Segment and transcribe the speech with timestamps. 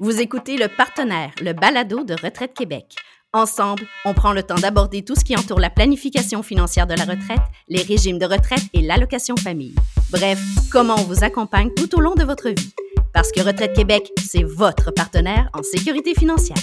[0.00, 2.94] Vous écoutez Le Partenaire, le balado de Retraite Québec.
[3.32, 7.02] Ensemble, on prend le temps d'aborder tout ce qui entoure la planification financière de la
[7.02, 9.74] retraite, les régimes de retraite et l'allocation famille.
[10.12, 10.40] Bref,
[10.70, 12.72] comment on vous accompagne tout au long de votre vie.
[13.12, 16.62] Parce que Retraite Québec, c'est votre partenaire en sécurité financière.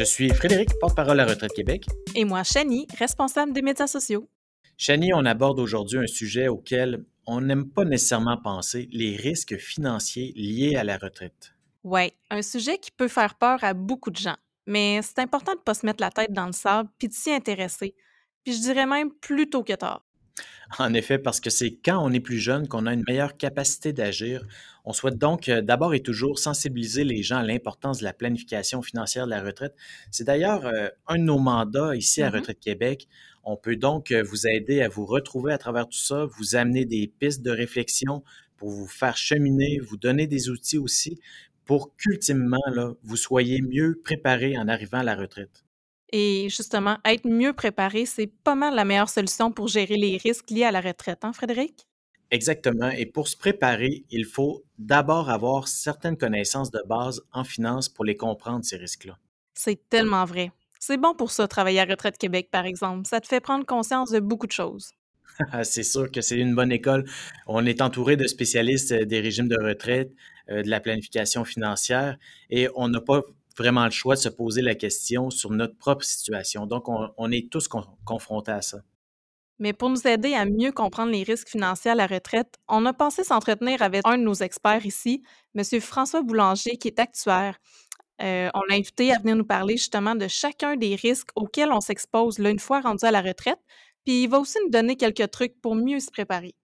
[0.00, 1.84] Je suis Frédéric, porte-parole à Retraite Québec.
[2.14, 4.30] Et moi, Chani, responsable des médias sociaux.
[4.78, 10.32] Chani, on aborde aujourd'hui un sujet auquel on n'aime pas nécessairement penser, les risques financiers
[10.36, 11.52] liés à la retraite.
[11.84, 14.38] Oui, un sujet qui peut faire peur à beaucoup de gens.
[14.66, 17.12] Mais c'est important de ne pas se mettre la tête dans le sable puis de
[17.12, 17.94] s'y intéresser.
[18.42, 20.02] Puis je dirais même plus tôt que tard.
[20.78, 23.92] En effet, parce que c'est quand on est plus jeune qu'on a une meilleure capacité
[23.92, 24.46] d'agir.
[24.84, 28.80] On souhaite donc euh, d'abord et toujours sensibiliser les gens à l'importance de la planification
[28.80, 29.74] financière de la retraite.
[30.10, 32.34] C'est d'ailleurs euh, un de nos mandats ici à mm-hmm.
[32.36, 33.08] Retraite Québec.
[33.42, 36.84] On peut donc euh, vous aider à vous retrouver à travers tout ça, vous amener
[36.84, 38.22] des pistes de réflexion
[38.56, 41.18] pour vous faire cheminer, vous donner des outils aussi
[41.64, 42.58] pour qu'ultimement,
[43.04, 45.64] vous soyez mieux préparé en arrivant à la retraite.
[46.12, 50.50] Et justement, être mieux préparé, c'est pas mal la meilleure solution pour gérer les risques
[50.50, 51.86] liés à la retraite, hein, Frédéric?
[52.30, 52.90] Exactement.
[52.90, 58.04] Et pour se préparer, il faut d'abord avoir certaines connaissances de base en finance pour
[58.04, 59.18] les comprendre, ces risques-là.
[59.54, 60.52] C'est tellement vrai.
[60.78, 63.06] C'est bon pour ça, travailler à Retraite Québec, par exemple.
[63.06, 64.92] Ça te fait prendre conscience de beaucoup de choses.
[65.62, 67.04] c'est sûr que c'est une bonne école.
[67.46, 70.12] On est entouré de spécialistes euh, des régimes de retraite,
[70.50, 72.16] euh, de la planification financière,
[72.48, 73.22] et on n'a pas
[73.60, 76.66] vraiment le choix de se poser la question sur notre propre situation.
[76.66, 77.68] Donc, on, est tous
[78.04, 78.78] confrontés à ça.
[79.58, 82.94] Mais pour nous aider à mieux comprendre les risques financiers à la retraite, on a
[82.94, 85.22] pensé s'entretenir avec un de nos experts ici,
[85.54, 85.62] M.
[85.80, 87.58] François Boulanger, qui est actuaire.
[88.22, 91.80] Euh, on l'a invité à venir nous parler justement de chacun des risques auxquels on
[91.80, 93.60] s'expose là, une fois rendu à la retraite,
[94.04, 96.54] puis il va aussi nous donner quelques trucs pour mieux se préparer.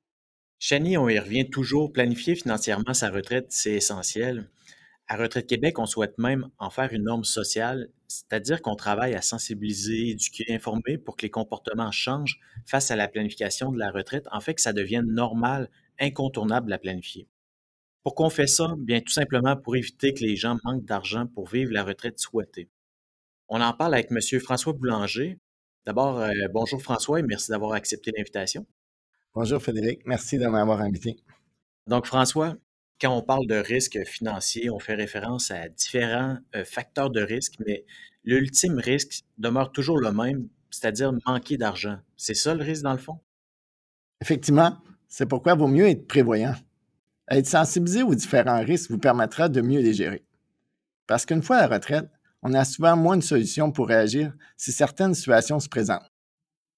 [0.58, 1.92] Chani, on y revient toujours.
[1.92, 4.48] Planifier financièrement sa retraite, c'est essentiel.
[5.09, 9.22] À Retraite Québec, on souhaite même en faire une norme sociale, c'est-à-dire qu'on travaille à
[9.22, 14.27] sensibiliser, éduquer, informer pour que les comportements changent face à la planification de la retraite,
[14.33, 17.28] en fait que ça devienne normal, incontournable à planifier.
[18.03, 18.75] Pourquoi on fait ça?
[18.78, 22.69] Bien, tout simplement pour éviter que les gens manquent d'argent pour vivre la retraite souhaitée.
[23.49, 24.41] On en parle avec M.
[24.41, 25.39] François Boulanger.
[25.84, 28.66] D'abord, euh, bonjour François et merci d'avoir accepté l'invitation.
[29.34, 31.16] Bonjour Frédéric, merci de m'avoir invité.
[31.87, 32.56] Donc François,
[33.01, 37.55] quand on parle de risque financier, on fait référence à différents euh, facteurs de risque,
[37.67, 37.84] mais
[38.25, 41.99] l'ultime risque demeure toujours le même, c'est-à-dire manquer d'argent.
[42.17, 43.19] C'est ça le risque dans le fond?
[44.21, 46.55] Effectivement, c'est pourquoi il vaut mieux être prévoyant.
[47.29, 50.25] Être sensibilisé aux différents risques vous permettra de mieux les gérer.
[51.07, 52.09] Parce qu'une fois à la retraite,
[52.43, 56.09] on a souvent moins de solutions pour réagir si certaines situations se présentent.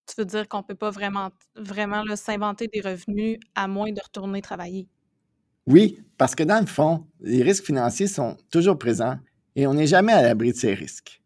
[0.06, 4.00] Tu veux dire qu'on ne peut pas vraiment, vraiment s'inventer des revenus à moins de
[4.02, 4.88] retourner travailler?
[5.68, 9.18] Oui, parce que dans le fond, les risques financiers sont toujours présents
[9.54, 11.22] et on n'est jamais à l'abri de ces risques.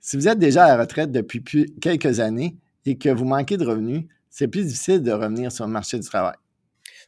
[0.00, 1.44] Si vous êtes déjà à la retraite depuis
[1.78, 2.56] quelques années
[2.86, 6.06] et que vous manquez de revenus, c'est plus difficile de revenir sur le marché du
[6.06, 6.36] travail.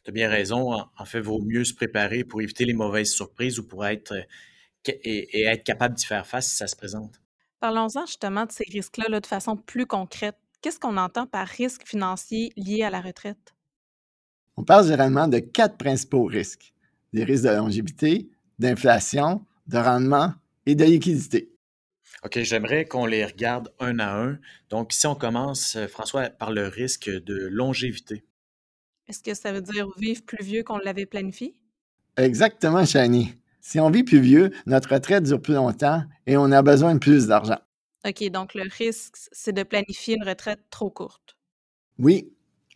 [0.05, 0.73] Tu as bien raison.
[0.73, 4.15] En fait, il vaut mieux se préparer pour éviter les mauvaises surprises ou pour être
[4.84, 7.19] et, être capable d'y faire face si ça se présente.
[7.61, 10.37] Parlons-en justement de ces risques-là là, de façon plus concrète.
[10.61, 13.52] Qu'est-ce qu'on entend par risque financier lié à la retraite?
[14.57, 16.73] On parle généralement de quatre principaux risques.
[17.13, 20.33] Des risques de longévité, d'inflation, de rendement
[20.67, 21.53] et de liquidité.
[22.25, 24.39] OK, j'aimerais qu'on les regarde un à un.
[24.71, 28.25] Donc, si on commence, euh, François, par le risque de longévité.
[29.09, 31.57] Est-ce que ça veut dire vivre plus vieux qu'on l'avait planifié?
[32.17, 33.34] Exactement, Chani.
[33.61, 36.99] Si on vit plus vieux, notre retraite dure plus longtemps et on a besoin de
[36.99, 37.59] plus d'argent.
[38.05, 41.37] OK, donc le risque, c'est de planifier une retraite trop courte.
[41.99, 42.33] Oui,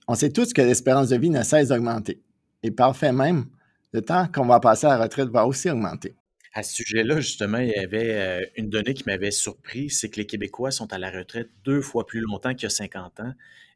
[0.08, 2.22] on sait tous que l'espérance de vie ne cesse d'augmenter.
[2.62, 3.46] Et parfait même,
[3.92, 6.14] le temps qu'on va passer à la retraite va aussi augmenter.
[6.52, 10.16] À ce sujet-là, justement, il y avait euh, une donnée qui m'avait surpris, c'est que
[10.16, 13.34] les Québécois sont à la retraite deux fois plus longtemps qu'il y a 50 ans.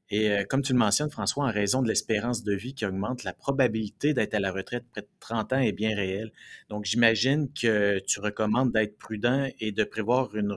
[0.09, 3.23] Et euh, comme tu le mentionnes, François, en raison de l'espérance de vie qui augmente,
[3.23, 6.33] la probabilité d'être à la retraite près de 30 ans est bien réelle.
[6.69, 10.57] Donc, j'imagine que tu recommandes d'être prudent et de prévoir une,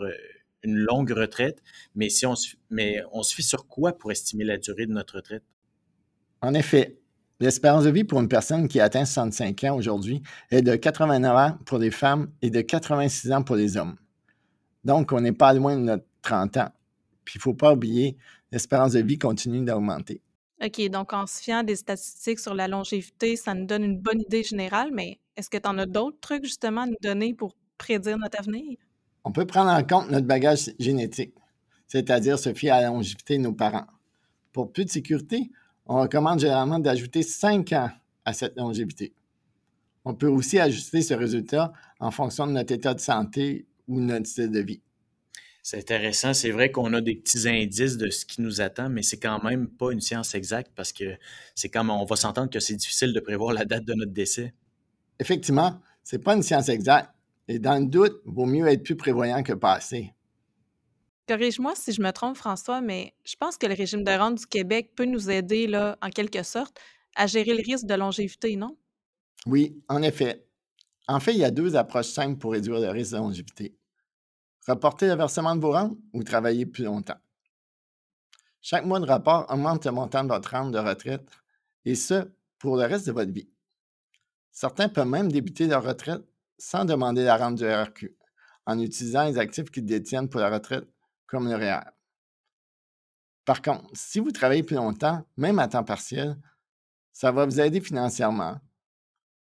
[0.63, 1.61] longue retraite.
[1.93, 2.35] Mais, si on,
[2.69, 5.43] mais on se fie sur quoi pour estimer la durée de notre retraite?
[6.43, 6.99] En effet,
[7.39, 11.57] l'espérance de vie pour une personne qui atteint 65 ans aujourd'hui est de 89 ans
[11.65, 13.95] pour les femmes et de 86 ans pour les hommes.
[14.83, 16.69] Donc, on n'est pas loin de notre 30 ans.
[17.23, 18.17] Puis, il ne faut pas oublier,
[18.51, 20.21] l'espérance de vie continue d'augmenter.
[20.61, 24.19] OK, donc en se fiant des statistiques sur la longévité, ça nous donne une bonne
[24.19, 27.55] idée générale, mais est-ce que tu en as d'autres trucs justement à nous donner pour
[27.77, 28.77] prédire notre avenir?
[29.23, 31.35] On peut prendre en compte notre bagage génétique.
[31.87, 33.87] c'est-à-dire se fier à la longévité de nos parents.
[34.51, 35.49] Pour plus de sécurité,
[35.85, 37.91] on recommande généralement d'ajouter 5 ans
[38.25, 39.13] à cette longévité.
[40.05, 44.05] On peut aussi ajuster ce résultat en fonction de notre état de santé ou de
[44.05, 44.81] notre style de vie.
[45.61, 46.33] C'est intéressant.
[46.33, 49.41] C'est vrai qu'on a des petits indices de ce qui nous attend, mais c'est quand
[49.41, 51.15] même pas une science exacte parce que
[51.55, 54.53] c'est comme on va s'entendre que c'est difficile de prévoir la date de notre décès.
[55.19, 57.09] Effectivement, c'est pas une science exacte.
[57.47, 60.13] Et dans le doute, il vaut mieux être plus prévoyant que pas assez.
[61.27, 64.45] Corrige-moi si je me trompe, François, mais je pense que le régime de rente du
[64.45, 66.77] Québec peut nous aider, là, en quelque sorte,
[67.15, 68.77] à gérer le risque de longévité, non?
[69.45, 70.45] Oui, en effet.
[71.07, 73.77] En fait, il y a deux approches simples pour réduire le risque de longévité.
[74.67, 77.19] Reporter le versement de vos rentes ou travailler plus longtemps?
[78.61, 81.29] Chaque mois de rapport augmente le montant de votre rente de retraite,
[81.85, 83.49] et ce, pour le reste de votre vie.
[84.51, 86.21] Certains peuvent même débuter leur retraite
[86.57, 88.15] sans demander la rente du RRQ,
[88.65, 90.87] en utilisant les actifs qu'ils détiennent pour la retraite,
[91.33, 91.79] comme le REER.
[93.43, 96.37] Par contre, si vous travaillez plus longtemps, même à temps partiel,
[97.11, 98.59] ça va vous aider financièrement.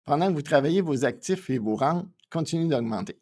[0.04, 3.20] Pendant que vous travaillez, vos actifs et vos rentes continuent d'augmenter.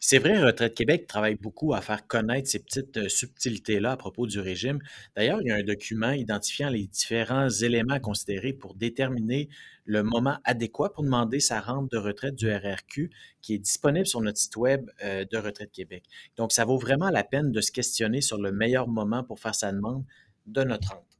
[0.00, 4.26] C'est vrai, Retraite Québec travaille beaucoup à faire connaître ces petites euh, subtilités-là à propos
[4.26, 4.78] du régime.
[5.16, 9.48] D'ailleurs, il y a un document identifiant les différents éléments à considérer pour déterminer
[9.84, 13.10] le moment adéquat pour demander sa rente de retraite du RRQ
[13.40, 16.04] qui est disponible sur notre site web euh, de Retraite Québec.
[16.36, 19.54] Donc, ça vaut vraiment la peine de se questionner sur le meilleur moment pour faire
[19.54, 20.04] sa demande
[20.46, 21.18] de notre rente.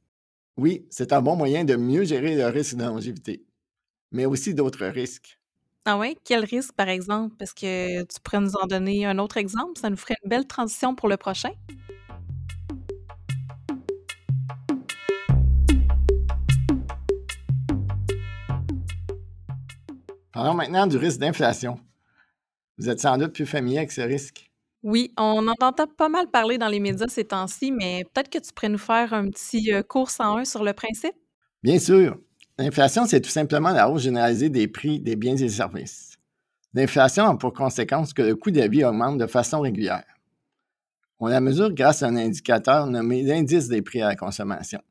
[0.57, 3.45] Oui, c'est un bon moyen de mieux gérer le risque de longévité,
[4.11, 5.38] mais aussi d'autres risques.
[5.85, 6.17] Ah ouais?
[6.23, 7.35] Quel risque, par exemple?
[7.39, 9.79] Est-ce que tu pourrais nous en donner un autre exemple?
[9.79, 11.51] Ça nous ferait une belle transition pour le prochain.
[20.33, 21.79] Parlons maintenant du risque d'inflation.
[22.77, 24.51] Vous êtes sans doute plus familier avec ce risque.
[24.83, 28.37] Oui, on en entend pas mal parler dans les médias ces temps-ci, mais peut-être que
[28.37, 31.15] tu pourrais nous faire un petit euh, cours 101 sur le principe?
[31.63, 32.17] Bien sûr.
[32.59, 36.17] L'inflation, c'est tout simplement la hausse généralisée des prix des biens et des services.
[36.73, 40.03] L'inflation a pour conséquence que le coût de la vie augmente de façon régulière.
[41.21, 44.81] On la mesure grâce à un indicateur nommé l'indice des prix à la consommation.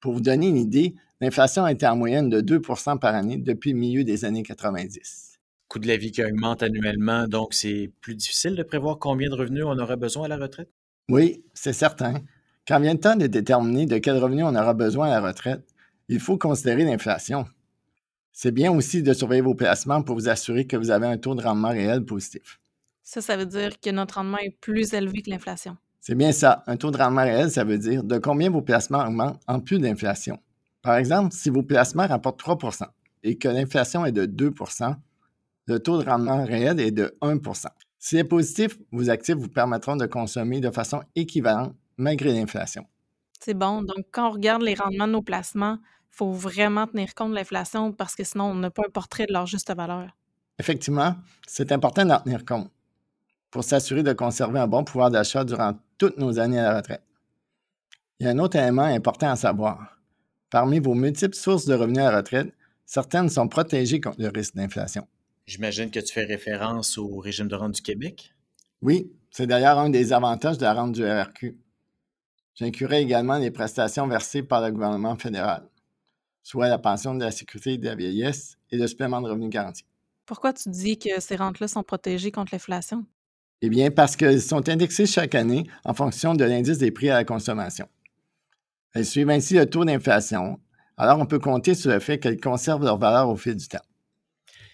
[0.00, 3.72] Pour vous donner une idée, l'inflation a été en moyenne de 2 par année depuis
[3.72, 5.38] le milieu des années 90.
[5.68, 9.34] Coût de la vie qui augmente annuellement, donc c'est plus difficile de prévoir combien de
[9.34, 10.68] revenus on aura besoin à la retraite?
[11.08, 12.20] Oui, c'est certain.
[12.68, 15.71] Quand vient le temps de déterminer de quel revenu on aura besoin à la retraite,
[16.08, 17.46] il faut considérer l'inflation.
[18.32, 21.34] C'est bien aussi de surveiller vos placements pour vous assurer que vous avez un taux
[21.34, 22.60] de rendement réel positif.
[23.02, 25.76] Ça, ça veut dire que notre rendement est plus élevé que l'inflation.
[26.00, 26.64] C'est bien ça.
[26.66, 29.78] Un taux de rendement réel, ça veut dire de combien vos placements augmentent en plus
[29.78, 30.38] d'inflation.
[30.82, 32.86] Par exemple, si vos placements rapportent 3%
[33.22, 34.96] et que l'inflation est de 2%
[35.66, 37.66] le taux de rendement réel est de 1%
[37.98, 42.84] S'il est positif, vos actifs vous permettront de consommer de façon équivalente malgré l'inflation.
[43.44, 43.82] C'est bon.
[43.82, 47.34] Donc, quand on regarde les rendements de nos placements, il faut vraiment tenir compte de
[47.34, 50.16] l'inflation parce que sinon, on n'a pas un portrait de leur juste valeur.
[50.60, 51.16] Effectivement,
[51.48, 52.70] c'est important d'en tenir compte
[53.50, 57.02] pour s'assurer de conserver un bon pouvoir d'achat durant toutes nos années à la retraite.
[58.20, 59.98] Il y a un autre élément important à savoir.
[60.48, 62.54] Parmi vos multiples sources de revenus à la retraite,
[62.86, 65.08] certaines sont protégées contre le risque d'inflation.
[65.46, 68.34] J'imagine que tu fais référence au régime de rente du Québec?
[68.82, 71.58] Oui, c'est d'ailleurs un des avantages de la rente du RRQ.
[72.54, 75.68] J'inclurai également les prestations versées par le gouvernement fédéral,
[76.42, 79.84] soit la pension de la sécurité de la vieillesse et le supplément de revenus garanti.
[80.26, 83.06] Pourquoi tu dis que ces rentes-là sont protégées contre l'inflation?
[83.62, 87.14] Eh bien, parce qu'elles sont indexées chaque année en fonction de l'indice des prix à
[87.14, 87.88] la consommation.
[88.94, 90.60] Elles suivent ainsi le taux d'inflation,
[90.96, 93.78] alors on peut compter sur le fait qu'elles conservent leur valeur au fil du temps.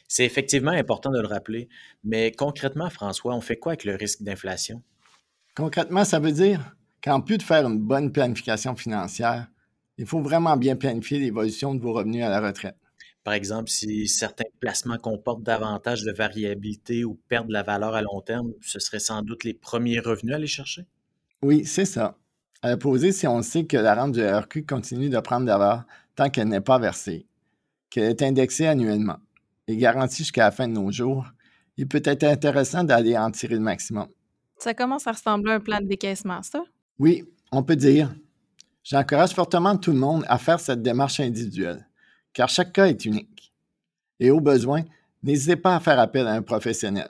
[0.09, 1.69] C'est effectivement important de le rappeler,
[2.03, 4.83] mais concrètement, François, on fait quoi avec le risque d'inflation?
[5.55, 9.49] Concrètement, ça veut dire qu'en plus de faire une bonne planification financière,
[9.99, 12.77] il faut vraiment bien planifier l'évolution de vos revenus à la retraite.
[13.25, 18.21] Par exemple, si certains placements comportent davantage de variabilité ou perdent la valeur à long
[18.21, 20.87] terme, ce serait sans doute les premiers revenus à aller chercher?
[21.43, 22.17] Oui, c'est ça.
[22.63, 25.59] À poser si on sait que la rente du RQ continue de prendre de la
[25.59, 25.85] valeur
[26.17, 27.27] tant qu'elle n'est pas versée,
[27.91, 29.19] qu'elle est indexée annuellement
[29.67, 31.27] et garantie jusqu'à la fin de nos jours,
[31.77, 34.09] il peut être intéressant d'aller en tirer le maximum.
[34.59, 36.65] Ça commence à ressembler à un plan de décaissement, ça?
[36.99, 38.13] Oui, on peut dire.
[38.83, 41.87] J'encourage fortement tout le monde à faire cette démarche individuelle,
[42.33, 43.53] car chaque cas est unique.
[44.19, 44.83] Et au besoin,
[45.23, 47.09] n'hésitez pas à faire appel à un professionnel.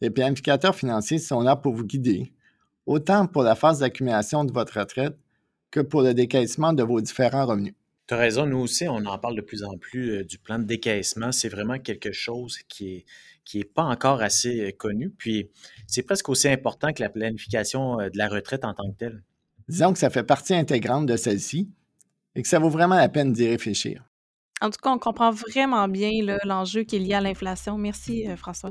[0.00, 2.32] Les planificateurs financiers sont là pour vous guider,
[2.84, 5.16] autant pour la phase d'accumulation de votre retraite
[5.70, 7.74] que pour le décaissement de vos différents revenus.
[8.08, 10.58] Tu as raison, nous aussi, on en parle de plus en plus euh, du plan
[10.58, 11.30] de décaissement.
[11.30, 13.04] C'est vraiment quelque chose qui est,
[13.44, 15.10] qui n'est pas encore assez euh, connu.
[15.10, 15.50] Puis,
[15.86, 19.22] c'est presque aussi important que la planification euh, de la retraite en tant que telle.
[19.68, 21.70] Disons que ça fait partie intégrante de celle-ci
[22.34, 24.04] et que ça vaut vraiment la peine d'y réfléchir.
[24.60, 26.10] En tout cas, on comprend vraiment bien
[26.44, 27.78] l'enjeu qui est lié à l'inflation.
[27.78, 28.70] Merci, François.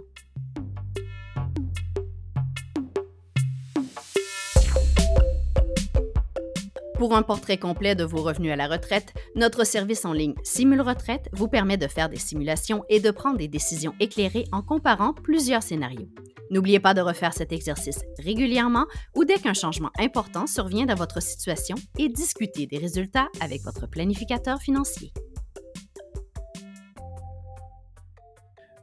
[7.01, 10.81] Pour un portrait complet de vos revenus à la retraite, notre service en ligne Simule
[10.81, 15.11] Retraite vous permet de faire des simulations et de prendre des décisions éclairées en comparant
[15.11, 16.07] plusieurs scénarios.
[16.51, 21.23] N'oubliez pas de refaire cet exercice régulièrement ou dès qu'un changement important survient dans votre
[21.23, 25.11] situation et discuter des résultats avec votre planificateur financier.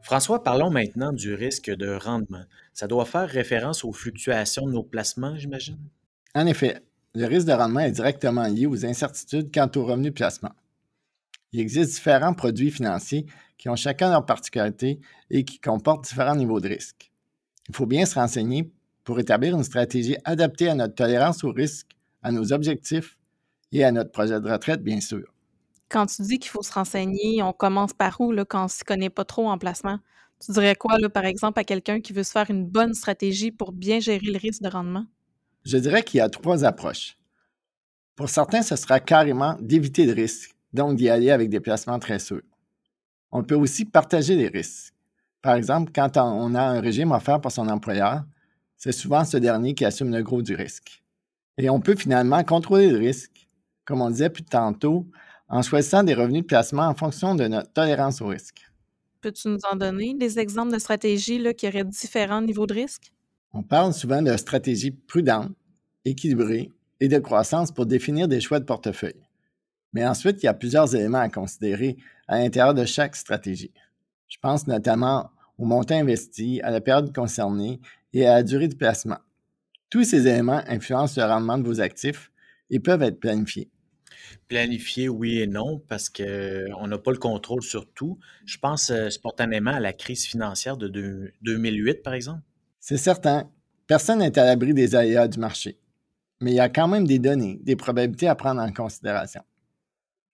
[0.02, 2.42] François, parlons maintenant du risque de rendement.
[2.74, 5.78] Ça doit faire référence aux fluctuations de nos placements, j'imagine?
[6.34, 6.82] En effet,
[7.18, 10.52] le risque de rendement est directement lié aux incertitudes quant aux revenus de placement.
[11.50, 16.60] Il existe différents produits financiers qui ont chacun leur particularité et qui comportent différents niveaux
[16.60, 17.10] de risque.
[17.68, 18.70] Il faut bien se renseigner
[19.02, 21.88] pour établir une stratégie adaptée à notre tolérance au risque,
[22.22, 23.18] à nos objectifs
[23.72, 25.26] et à notre projet de retraite, bien sûr.
[25.88, 28.84] Quand tu dis qu'il faut se renseigner, on commence par où quand on ne s'y
[28.84, 29.98] connaît pas trop en placement?
[30.38, 33.72] Tu dirais quoi, par exemple, à quelqu'un qui veut se faire une bonne stratégie pour
[33.72, 35.06] bien gérer le risque de rendement?
[35.68, 37.18] Je dirais qu'il y a trois approches.
[38.16, 42.18] Pour certains, ce sera carrément d'éviter le risque, donc d'y aller avec des placements très
[42.18, 42.40] sûrs.
[43.32, 44.94] On peut aussi partager les risques.
[45.42, 48.24] Par exemple, quand on a un régime offert par son employeur,
[48.78, 51.02] c'est souvent ce dernier qui assume le gros du risque.
[51.58, 53.46] Et on peut finalement contrôler le risque,
[53.84, 55.04] comme on disait plus tantôt,
[55.50, 58.62] en choisissant des revenus de placement en fonction de notre tolérance au risque.
[59.20, 63.12] Peux-tu nous en donner des exemples de stratégies là, qui auraient différents niveaux de risque?
[63.52, 65.52] On parle souvent de stratégies prudentes,
[66.10, 69.28] équilibrées et de croissance pour définir des choix de portefeuille.
[69.92, 71.96] Mais ensuite, il y a plusieurs éléments à considérer
[72.26, 73.72] à l'intérieur de chaque stratégie.
[74.28, 77.80] Je pense notamment au montant investi, à la période concernée
[78.12, 79.18] et à la durée du placement.
[79.90, 82.30] Tous ces éléments influencent le rendement de vos actifs
[82.70, 83.70] et peuvent être planifiés.
[84.46, 88.18] Planifier, oui et non, parce qu'on n'a pas le contrôle sur tout.
[88.44, 90.88] Je pense euh, spontanément à la crise financière de
[91.42, 92.42] 2008, par exemple.
[92.78, 93.50] C'est certain,
[93.86, 95.78] personne n'est à l'abri des aléas du marché,
[96.40, 99.42] mais il y a quand même des données, des probabilités à prendre en considération.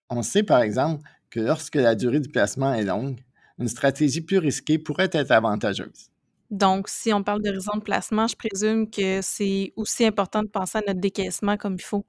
[0.09, 3.19] On sait par exemple que lorsque la durée du placement est longue,
[3.57, 6.09] une stratégie plus risquée pourrait être avantageuse.
[6.51, 10.77] Donc, si on parle d'horizon de placement, je présume que c'est aussi important de penser
[10.77, 12.05] à notre décaissement comme il faut.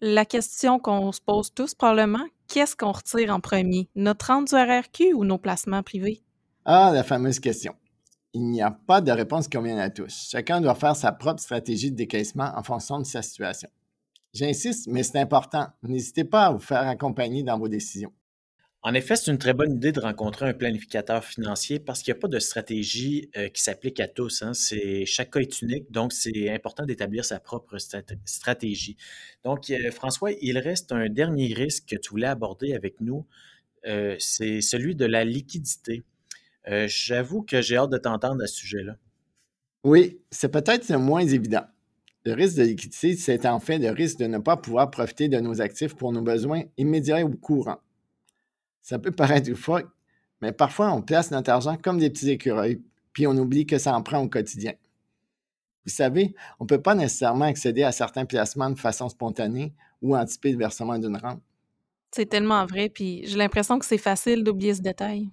[0.00, 4.54] La question qu'on se pose tous probablement, qu'est-ce qu'on retire en premier, notre rente du
[4.54, 6.22] RRQ ou nos placements privés?
[6.64, 7.74] Ah, la fameuse question
[8.34, 10.28] il n'y a pas de réponse qui convienne à tous.
[10.30, 13.68] Chacun doit faire sa propre stratégie de décaissement en fonction de sa situation.
[14.34, 15.68] J'insiste, mais c'est important.
[15.84, 18.12] N'hésitez pas à vous faire accompagner dans vos décisions.
[18.82, 22.18] En effet, c'est une très bonne idée de rencontrer un planificateur financier parce qu'il n'y
[22.18, 24.42] a pas de stratégie euh, qui s'applique à tous.
[24.42, 24.52] Hein.
[24.52, 27.78] C'est, chaque cas est unique, donc c'est important d'établir sa propre
[28.26, 28.98] stratégie.
[29.42, 33.26] Donc, euh, François, il reste un dernier risque que tu voulais aborder avec nous,
[33.86, 36.02] euh, c'est celui de la liquidité.
[36.68, 38.96] Euh, j'avoue que j'ai hâte de t'entendre à ce sujet-là.
[39.84, 41.64] Oui, c'est peut-être le moins évident.
[42.24, 45.38] Le risque de liquidité, c'est en fait le risque de ne pas pouvoir profiter de
[45.40, 47.80] nos actifs pour nos besoins immédiats ou courants.
[48.80, 49.82] Ça peut paraître fois,
[50.40, 53.94] mais parfois on place notre argent comme des petits écureuils, puis on oublie que ça
[53.94, 54.72] en prend au quotidien.
[55.84, 60.16] Vous savez, on ne peut pas nécessairement accéder à certains placements de façon spontanée ou
[60.16, 61.42] anticiper le versement d'une rente.
[62.10, 65.28] C'est tellement vrai, puis j'ai l'impression que c'est facile d'oublier ce détail.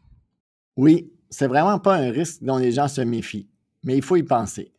[0.75, 3.47] Oui, c'est vraiment pas un risque dont les gens se méfient,
[3.83, 4.71] mais il faut y penser.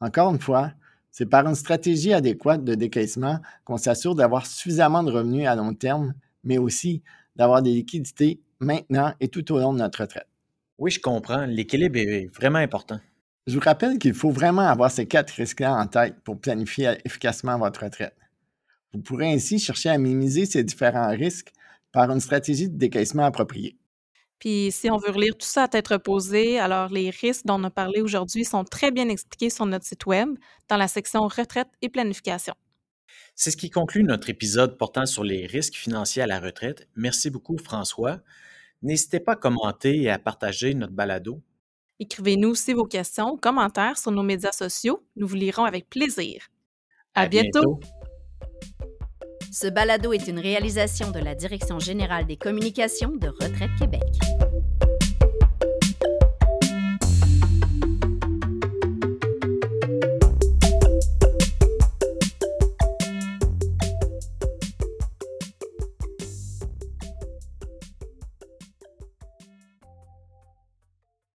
[0.00, 0.72] Encore une fois,
[1.10, 5.74] c'est par une stratégie adéquate de décaissement qu'on s'assure d'avoir suffisamment de revenus à long
[5.74, 6.14] terme,
[6.44, 7.02] mais aussi
[7.34, 10.28] d'avoir des liquidités maintenant et tout au long de notre retraite.
[10.78, 11.44] Oui, je comprends.
[11.46, 13.00] L'équilibre est vraiment important.
[13.48, 17.58] Je vous rappelle qu'il faut vraiment avoir ces quatre risques-là en tête pour planifier efficacement
[17.58, 18.14] votre retraite.
[18.92, 21.52] Vous pourrez ainsi chercher à minimiser ces différents risques
[21.90, 23.77] par une stratégie de décaissement appropriée.
[24.38, 27.64] Puis si on veut relire tout ça à tête reposée, alors les risques dont on
[27.64, 30.28] a parlé aujourd'hui sont très bien expliqués sur notre site web
[30.68, 32.54] dans la section retraite et planification.
[33.34, 36.88] C'est ce qui conclut notre épisode portant sur les risques financiers à la retraite.
[36.96, 38.20] Merci beaucoup François.
[38.82, 41.42] N'hésitez pas à commenter et à partager notre balado.
[42.00, 45.04] Écrivez-nous aussi vos questions ou commentaires sur nos médias sociaux.
[45.16, 46.48] Nous vous lirons avec plaisir.
[47.14, 47.80] À, bientôt.
[49.50, 54.02] Ce balado est une réalisation de la Direction générale des communications de Retraite Québec.